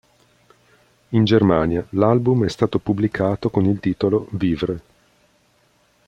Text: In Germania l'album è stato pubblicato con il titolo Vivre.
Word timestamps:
In 1.09 1.25
Germania 1.25 1.85
l'album 1.91 2.43
è 2.45 2.49
stato 2.49 2.79
pubblicato 2.79 3.51
con 3.51 3.65
il 3.65 3.79
titolo 3.79 4.25
Vivre. 4.31 4.81